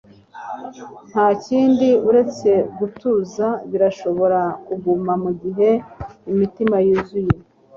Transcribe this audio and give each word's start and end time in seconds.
Ntakindi 1.09 1.89
uretse 2.09 2.51
gutuza 2.77 3.47
birashobora 3.71 4.41
kuguma 4.65 5.11
mugihe 5.23 5.69
imitima 6.31 6.75
yuzuye 6.85 7.33